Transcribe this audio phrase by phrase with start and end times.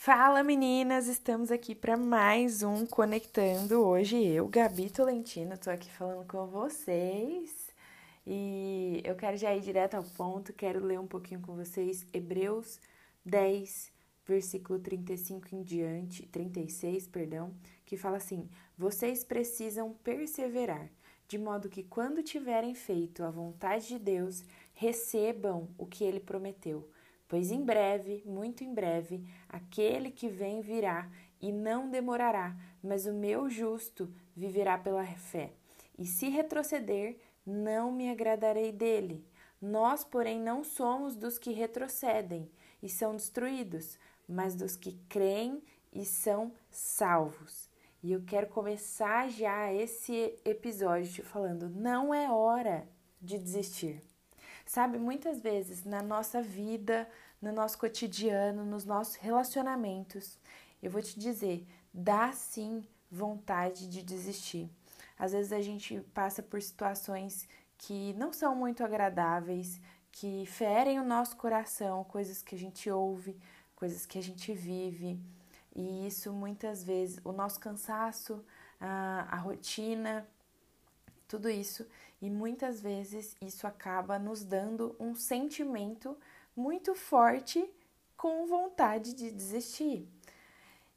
[0.00, 3.84] Fala meninas, estamos aqui para mais um Conectando.
[3.84, 7.74] Hoje eu, Gabi Tolentino, tô aqui falando com vocês.
[8.24, 12.06] E eu quero já ir direto ao ponto, quero ler um pouquinho com vocês.
[12.12, 12.80] Hebreus
[13.24, 13.90] 10,
[14.24, 17.52] versículo 35 em diante, 36, perdão,
[17.84, 20.88] que fala assim: Vocês precisam perseverar,
[21.26, 24.44] de modo que quando tiverem feito a vontade de Deus,
[24.74, 26.88] recebam o que ele prometeu
[27.28, 31.08] pois em breve, muito em breve, aquele que vem virá
[31.40, 35.52] e não demorará, mas o meu justo viverá pela fé.
[35.98, 39.24] E se retroceder, não me agradarei dele.
[39.60, 42.50] Nós, porém, não somos dos que retrocedem
[42.82, 47.68] e são destruídos, mas dos que creem e são salvos.
[48.02, 52.88] E eu quero começar já esse episódio falando: não é hora
[53.20, 54.00] de desistir.
[54.64, 57.08] Sabe, muitas vezes na nossa vida,
[57.40, 60.38] no nosso cotidiano, nos nossos relacionamentos,
[60.82, 64.70] eu vou te dizer, dá sim vontade de desistir.
[65.18, 71.04] Às vezes a gente passa por situações que não são muito agradáveis, que ferem o
[71.04, 73.36] nosso coração, coisas que a gente ouve,
[73.74, 75.20] coisas que a gente vive.
[75.74, 78.44] E isso muitas vezes, o nosso cansaço,
[78.80, 80.26] a, a rotina,
[81.28, 81.86] tudo isso
[82.20, 86.16] e muitas vezes isso acaba nos dando um sentimento
[86.58, 87.72] muito forte
[88.16, 90.08] com vontade de desistir.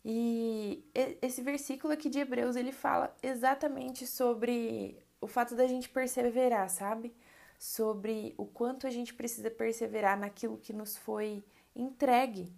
[0.03, 0.83] E
[1.21, 7.13] esse versículo aqui de Hebreus, ele fala exatamente sobre o fato da gente perseverar, sabe?
[7.59, 11.43] Sobre o quanto a gente precisa perseverar naquilo que nos foi
[11.75, 12.51] entregue,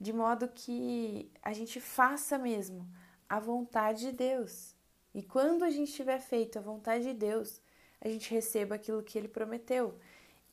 [0.00, 2.88] de modo que a gente faça mesmo
[3.28, 4.74] a vontade de Deus.
[5.14, 7.60] E quando a gente tiver feito a vontade de Deus,
[8.00, 9.96] a gente receba aquilo que ele prometeu.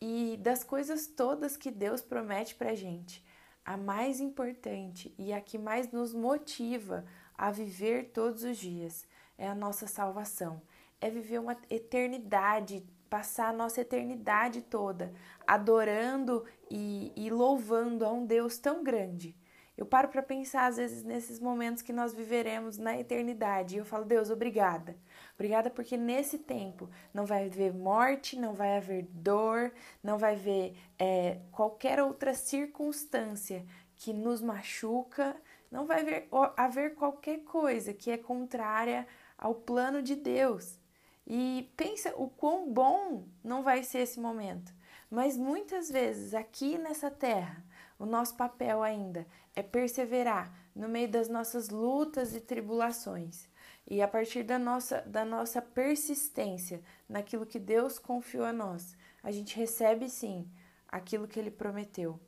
[0.02, 3.24] E das coisas todas que Deus promete para gente,
[3.64, 7.06] a mais importante e a que mais nos motiva
[7.38, 9.08] a viver todos os dias
[9.38, 10.62] é a nossa salvação.
[11.02, 15.14] É viver uma eternidade, passar a nossa eternidade toda
[15.46, 19.36] adorando e, e louvando a um Deus tão grande
[19.78, 23.86] eu paro para pensar às vezes nesses momentos que nós viveremos na eternidade e eu
[23.86, 24.96] falo, Deus, obrigada.
[25.34, 30.78] Obrigada porque nesse tempo não vai haver morte, não vai haver dor, não vai haver
[30.98, 33.66] é, qualquer outra circunstância
[33.98, 35.36] que nos machuca,
[35.70, 39.06] não vai haver, haver qualquer coisa que é contrária
[39.38, 40.80] ao plano de Deus.
[41.28, 44.74] E pensa o quão bom não vai ser esse momento.
[45.10, 47.64] Mas muitas vezes aqui nessa terra,
[47.98, 49.26] o nosso papel ainda
[49.56, 53.48] é perseverar no meio das nossas lutas e tribulações.
[53.88, 59.32] E a partir da nossa, da nossa persistência naquilo que Deus confiou a nós, a
[59.32, 60.50] gente recebe sim
[60.88, 62.20] aquilo que Ele prometeu.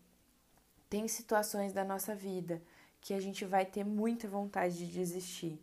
[0.90, 2.62] Tem situações da nossa vida
[3.02, 5.62] que a gente vai ter muita vontade de desistir.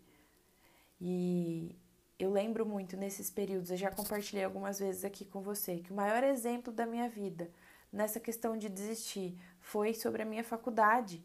[1.01, 1.77] E
[2.19, 5.97] eu lembro muito nesses períodos, eu já compartilhei algumas vezes aqui com você, que o
[5.97, 7.51] maior exemplo da minha vida
[7.95, 11.25] nessa questão de desistir foi sobre a minha faculdade.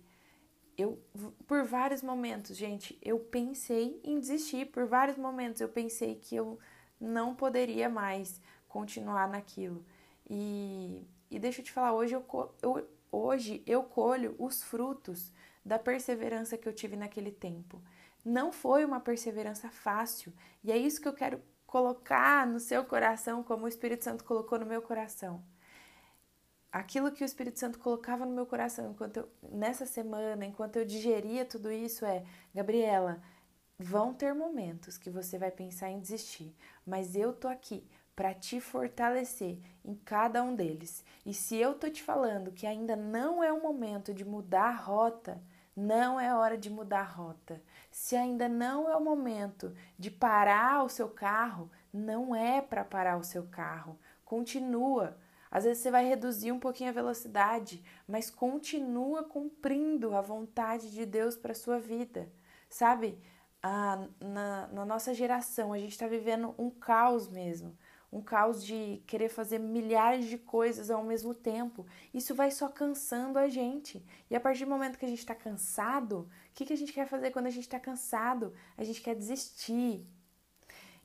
[0.77, 1.01] Eu,
[1.47, 4.67] por vários momentos, gente, eu pensei em desistir.
[4.67, 6.59] Por vários momentos eu pensei que eu
[7.01, 9.83] não poderia mais continuar naquilo.
[10.29, 12.25] E, e deixa eu te falar, hoje eu,
[12.61, 15.33] eu, hoje eu colho os frutos
[15.65, 17.81] da perseverança que eu tive naquele tempo.
[18.23, 20.31] Não foi uma perseverança fácil.
[20.63, 24.59] E é isso que eu quero colocar no seu coração, como o Espírito Santo colocou
[24.59, 25.43] no meu coração
[26.71, 30.85] aquilo que o Espírito Santo colocava no meu coração enquanto eu, nessa semana, enquanto eu
[30.85, 33.21] digeria tudo isso é, Gabriela,
[33.77, 38.59] vão ter momentos que você vai pensar em desistir, mas eu tô aqui para te
[38.59, 41.05] fortalecer em cada um deles.
[41.25, 44.75] E se eu tô te falando que ainda não é o momento de mudar a
[44.75, 45.41] rota,
[45.73, 47.63] não é hora de mudar a rota.
[47.89, 53.15] Se ainda não é o momento de parar o seu carro, não é para parar
[53.15, 53.97] o seu carro.
[54.25, 55.15] Continua
[55.51, 61.05] às vezes você vai reduzir um pouquinho a velocidade, mas continua cumprindo a vontade de
[61.05, 62.31] Deus para sua vida,
[62.69, 63.19] sabe?
[63.61, 67.77] Ah, na, na nossa geração, a gente está vivendo um caos mesmo
[68.11, 71.85] um caos de querer fazer milhares de coisas ao mesmo tempo.
[72.13, 74.03] Isso vai só cansando a gente.
[74.29, 76.91] E a partir do momento que a gente está cansado, o que, que a gente
[76.91, 78.53] quer fazer quando a gente está cansado?
[78.75, 80.07] A gente quer desistir.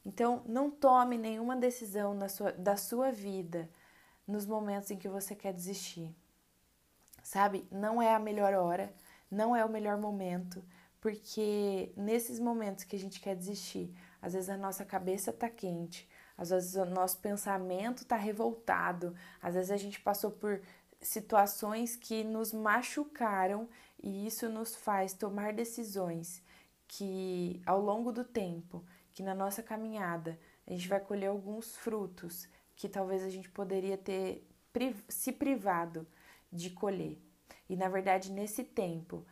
[0.04, 3.68] Então, não tome nenhuma decisão na sua, da sua vida
[4.26, 6.14] nos momentos em que você quer desistir.
[7.22, 7.66] Sabe?
[7.70, 8.94] Não é a melhor hora,
[9.30, 10.62] não é o melhor momento,
[11.00, 16.08] porque nesses momentos que a gente quer desistir, às vezes a nossa cabeça tá quente,
[16.36, 20.60] às vezes o nosso pensamento tá revoltado, às vezes a gente passou por
[21.00, 23.68] situações que nos machucaram
[24.02, 26.42] e isso nos faz tomar decisões
[26.86, 32.48] que ao longo do tempo, que na nossa caminhada, a gente vai colher alguns frutos
[32.76, 34.46] que talvez a gente poderia ter
[35.08, 36.06] se privado
[36.50, 37.18] de colher.
[37.68, 39.24] E na verdade, nesse tempo,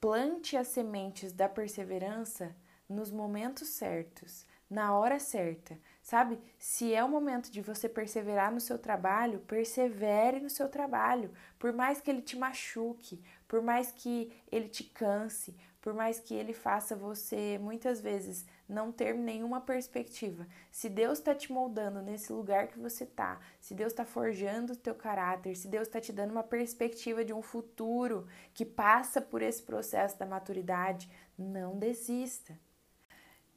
[0.00, 2.54] plante as sementes da perseverança
[2.88, 5.78] nos momentos certos, na hora certa.
[6.02, 6.38] Sabe?
[6.58, 11.32] Se é o momento de você perseverar no seu trabalho, persevere no seu trabalho.
[11.58, 16.34] Por mais que ele te machuque, por mais que ele te canse, por mais que
[16.34, 20.46] ele faça você muitas vezes não ter nenhuma perspectiva.
[20.70, 24.76] Se Deus está te moldando nesse lugar que você está, se Deus está forjando o
[24.76, 29.40] teu caráter, se Deus está te dando uma perspectiva de um futuro que passa por
[29.40, 32.58] esse processo da maturidade, não desista.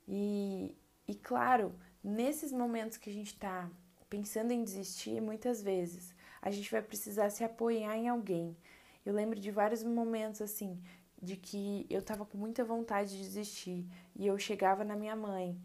[0.07, 0.75] E,
[1.07, 3.69] e claro, nesses momentos que a gente está
[4.09, 8.57] pensando em desistir, muitas vezes a gente vai precisar se apoiar em alguém.
[9.05, 10.81] Eu lembro de vários momentos assim,
[11.21, 13.85] de que eu tava com muita vontade de desistir
[14.15, 15.55] e eu chegava na minha mãe,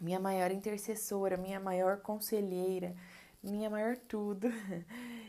[0.00, 2.94] minha maior intercessora, minha maior conselheira,
[3.42, 4.48] minha maior tudo.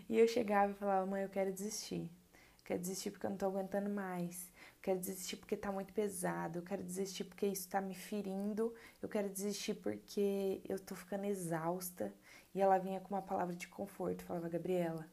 [0.09, 2.09] E eu chegava e falava: "Mãe, eu quero desistir.
[2.65, 4.47] quero desistir porque eu não tô aguentando mais.
[4.77, 6.59] Eu quero desistir porque tá muito pesado.
[6.59, 8.73] Eu quero desistir porque isso tá me ferindo.
[9.03, 12.11] Eu quero desistir porque eu tô ficando exausta."
[12.55, 15.07] E ela vinha com uma palavra de conforto, falava: "Gabriela,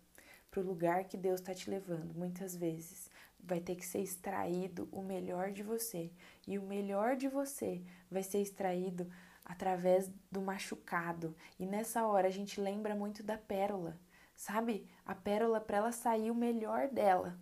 [0.50, 3.10] pro lugar que Deus tá te levando, muitas vezes
[3.46, 6.10] vai ter que ser extraído o melhor de você.
[6.46, 9.10] E o melhor de você vai ser extraído
[9.44, 11.34] através do machucado.
[11.58, 13.98] E nessa hora a gente lembra muito da pérola,
[14.34, 14.86] sabe?
[15.04, 17.38] A pérola, para ela sair o melhor dela,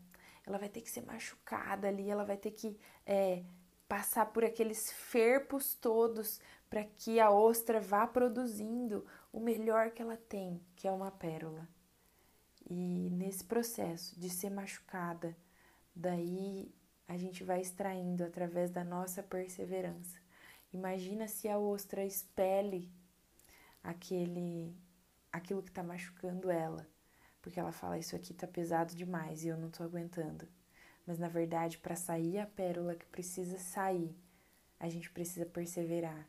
[0.47, 3.43] ela vai ter que ser machucada ali, ela vai ter que é,
[3.89, 10.17] passar por aqueles ferpos todos para que a ostra vá produzindo o melhor que ela
[10.17, 11.67] tem, que é uma pérola.
[12.69, 15.37] E nesse processo de ser machucada,
[15.95, 16.75] Daí
[17.07, 20.19] a gente vai extraindo através da nossa perseverança.
[20.73, 22.91] Imagina se a ostra expele
[23.83, 24.77] aquele
[25.31, 26.89] aquilo que está machucando ela,
[27.43, 30.49] porque ela fala isso aqui está pesado demais e eu não estou aguentando.
[31.07, 34.17] Mas na verdade, para sair a pérola que precisa sair,
[34.81, 36.29] a gente precisa perseverar.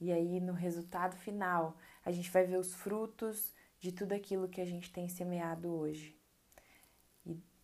[0.00, 4.60] E aí no resultado final, a gente vai ver os frutos de tudo aquilo que
[4.60, 6.17] a gente tem semeado hoje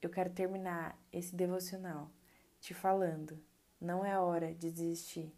[0.07, 2.11] eu quero terminar esse devocional
[2.61, 3.43] te falando:
[3.81, 5.33] não é hora de desistir,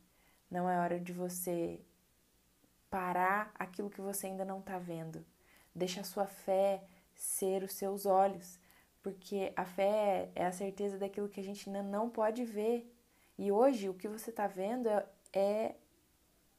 [0.50, 1.80] não é hora de você
[2.90, 5.24] parar aquilo que você ainda não está vendo.
[5.74, 6.82] Deixa a sua fé
[7.14, 8.58] ser os seus olhos,
[9.02, 12.92] porque a fé é a certeza daquilo que a gente ainda não pode ver.
[13.38, 15.76] E hoje o que você está vendo é, é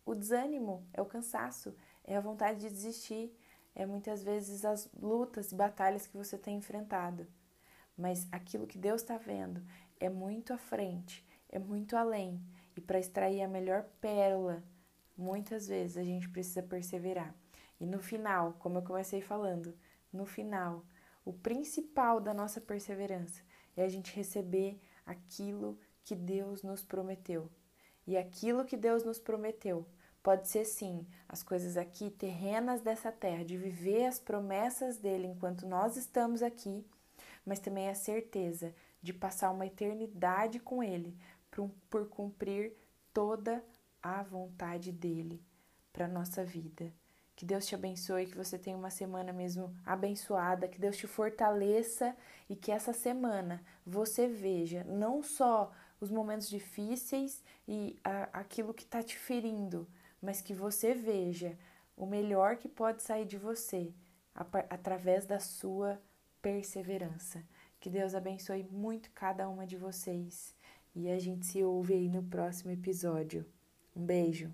[0.05, 3.35] o desânimo, é o cansaço, é a vontade de desistir,
[3.75, 7.27] é muitas vezes as lutas e batalhas que você tem enfrentado
[7.97, 9.61] mas aquilo que Deus está vendo
[9.99, 12.39] é muito à frente, é muito além.
[12.75, 14.63] E para extrair a melhor pérola,
[15.17, 17.33] muitas vezes a gente precisa perseverar.
[17.79, 19.75] E no final, como eu comecei falando,
[20.13, 20.85] no final,
[21.25, 23.41] o principal da nossa perseverança
[23.75, 27.49] é a gente receber aquilo que Deus nos prometeu.
[28.05, 29.85] E aquilo que Deus nos prometeu
[30.23, 35.67] pode ser sim as coisas aqui terrenas dessa terra, de viver as promessas dele enquanto
[35.67, 36.85] nós estamos aqui
[37.47, 41.17] mas também a certeza de passar uma eternidade com Ele
[41.49, 42.73] por, por cumprir
[43.13, 43.63] toda
[44.03, 45.41] a vontade dele
[45.93, 46.93] para a nossa vida.
[47.37, 52.13] Que Deus te abençoe, que você tenha uma semana mesmo abençoada, que Deus te fortaleça
[52.49, 58.83] e que essa semana você veja não só os momentos difíceis e a, aquilo que
[58.83, 59.87] está te ferindo,
[60.21, 61.57] mas que você veja
[61.95, 63.93] o melhor que pode sair de você
[64.69, 65.99] através da sua
[66.41, 67.43] perseverança.
[67.79, 70.55] Que Deus abençoe muito cada uma de vocês
[70.95, 73.45] e a gente se ouve aí no próximo episódio.
[73.95, 74.53] Um beijo.